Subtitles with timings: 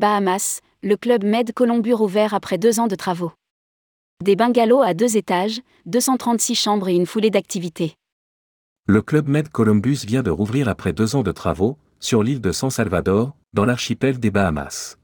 [0.00, 3.32] Bahamas, le club Med Columbus ouvert après deux ans de travaux.
[4.24, 7.96] Des bungalows à deux étages, 236 chambres et une foulée d'activités.
[8.86, 12.50] Le club Med Columbus vient de rouvrir après deux ans de travaux, sur l'île de
[12.50, 14.96] San Salvador, dans l'archipel des Bahamas.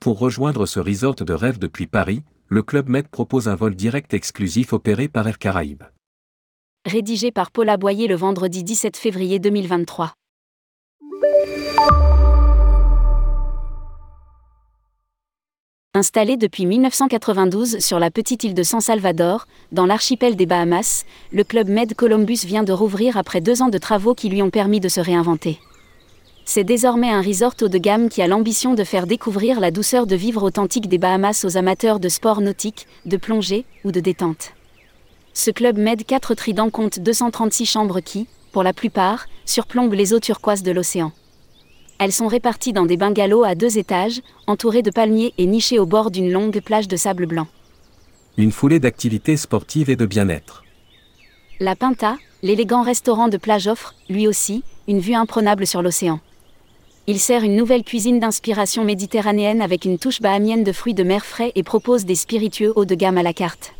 [0.00, 4.14] Pour rejoindre ce resort de rêve depuis Paris, le Club Med propose un vol direct
[4.14, 5.84] exclusif opéré par Air Caraïbes.
[6.86, 10.14] Rédigé par Paul Aboyer le vendredi 17 février 2023.
[15.98, 21.42] Installé depuis 1992 sur la petite île de San Salvador, dans l'archipel des Bahamas, le
[21.42, 24.78] Club Med Columbus vient de rouvrir après deux ans de travaux qui lui ont permis
[24.78, 25.58] de se réinventer.
[26.44, 30.06] C'est désormais un resort haut de gamme qui a l'ambition de faire découvrir la douceur
[30.06, 34.52] de vivre authentique des Bahamas aux amateurs de sport nautique, de plongée ou de détente.
[35.34, 40.20] Ce club Med 4 Trident compte 236 chambres qui, pour la plupart, surplombent les eaux
[40.20, 41.10] turquoises de l'océan.
[41.98, 45.86] Elles sont réparties dans des bungalows à deux étages, entourés de palmiers et nichés au
[45.86, 47.48] bord d'une longue plage de sable blanc.
[48.36, 50.62] Une foulée d'activités sportives et de bien-être.
[51.58, 56.20] La Pinta, l'élégant restaurant de plage offre, lui aussi, une vue imprenable sur l'océan.
[57.08, 61.24] Il sert une nouvelle cuisine d'inspiration méditerranéenne avec une touche bahamienne de fruits de mer
[61.24, 63.74] frais et propose des spiritueux haut de gamme à la carte.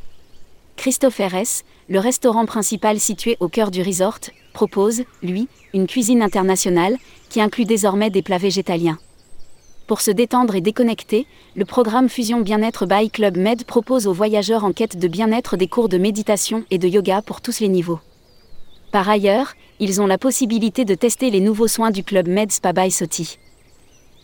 [0.79, 4.21] Christopher S., le restaurant principal situé au cœur du resort,
[4.53, 6.97] propose, lui, une cuisine internationale,
[7.29, 8.97] qui inclut désormais des plats végétaliens.
[9.89, 14.63] Pour se détendre et déconnecter, le programme Fusion Bien-être by Club Med propose aux voyageurs
[14.63, 17.99] en quête de bien-être des cours de méditation et de yoga pour tous les niveaux.
[18.93, 22.73] Par ailleurs, ils ont la possibilité de tester les nouveaux soins du club Med Spa
[22.73, 23.41] by Soti.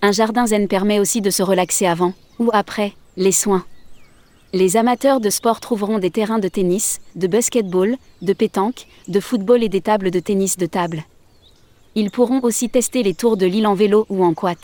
[0.02, 3.64] Un jardin zen permet aussi de se relaxer avant ou après les soins.
[4.54, 9.64] Les amateurs de sport trouveront des terrains de tennis, de basketball, de pétanque, de football
[9.64, 11.02] et des tables de tennis de table.
[11.96, 14.56] Ils pourront aussi tester les tours de l'île en vélo ou en quad.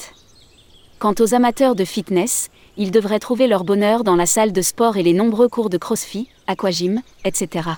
[1.00, 4.96] Quant aux amateurs de fitness, ils devraient trouver leur bonheur dans la salle de sport
[4.96, 7.70] et les nombreux cours de crossfit, aquagym, etc.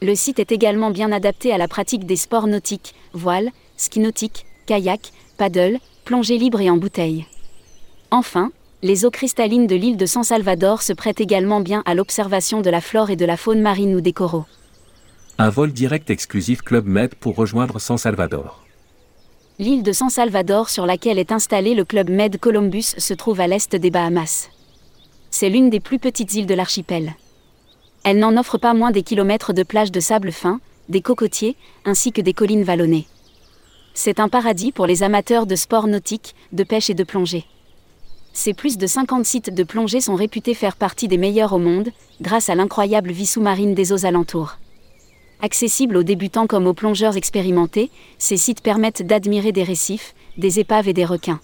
[0.00, 4.44] Le site est également bien adapté à la pratique des sports nautiques, voile, ski nautique,
[4.66, 7.26] kayak, paddle, plongée libre et en bouteille.
[8.10, 8.50] Enfin,
[8.82, 12.70] les eaux cristallines de l'île de San Salvador se prêtent également bien à l'observation de
[12.70, 14.44] la flore et de la faune marine ou des coraux.
[15.38, 18.64] Un vol direct exclusif Club Med pour rejoindre San Salvador.
[19.60, 23.46] L'île de San Salvador sur laquelle est installé le Club Med Columbus se trouve à
[23.46, 24.50] l'est des Bahamas.
[25.30, 27.14] C'est l'une des plus petites îles de l'archipel.
[28.02, 32.10] Elle n'en offre pas moins des kilomètres de plages de sable fin, des cocotiers, ainsi
[32.10, 33.06] que des collines vallonnées.
[33.94, 37.44] C'est un paradis pour les amateurs de sports nautiques, de pêche et de plongée.
[38.34, 41.90] Ces plus de 50 sites de plongée sont réputés faire partie des meilleurs au monde,
[42.22, 44.56] grâce à l'incroyable vie sous-marine des eaux alentours.
[45.42, 50.88] Accessibles aux débutants comme aux plongeurs expérimentés, ces sites permettent d'admirer des récifs, des épaves
[50.88, 51.40] et des requins.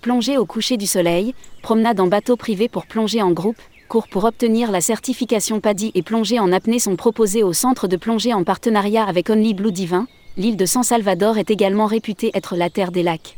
[0.00, 4.24] Plongée au coucher du soleil, promenade en bateau privé pour plonger en groupe, cours pour
[4.24, 8.44] obtenir la certification PADI et plongée en apnée sont proposés au centre de plongée en
[8.44, 10.06] partenariat avec Only Blue Divin.
[10.36, 13.36] L'île de San Salvador est également réputée être la terre des lacs.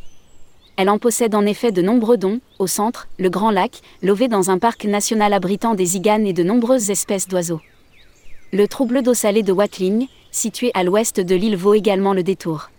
[0.78, 4.48] Elle en possède en effet de nombreux dons, au centre, le Grand Lac, lové dans
[4.48, 7.60] un parc national abritant des iganes et de nombreuses espèces d'oiseaux.
[8.52, 12.70] Le trouble d'eau salée de Watling, situé à l'ouest de l'île, vaut également le détour.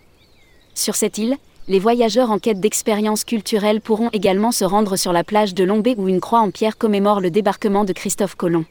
[0.75, 1.35] Sur cette île,
[1.67, 5.95] les voyageurs en quête d'expériences culturelles pourront également se rendre sur la plage de Lombé
[5.97, 8.63] où une croix en pierre commémore le débarquement de Christophe Colomb.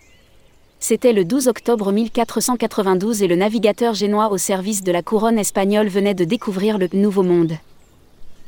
[0.80, 5.88] C'était le 12 octobre 1492 et le navigateur génois au service de la couronne espagnole
[5.88, 7.58] venait de découvrir le Nouveau Monde.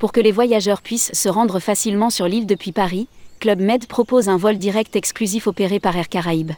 [0.00, 3.06] Pour que les voyageurs puissent se rendre facilement sur l'île depuis Paris,
[3.38, 6.52] Club Med propose un vol direct exclusif opéré par Air Caraïbes.